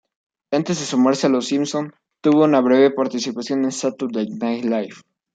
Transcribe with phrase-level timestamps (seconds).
[0.51, 4.89] Antes de sumarse a "Los Simpson", tuvo una breve participación en "Saturday Night Live".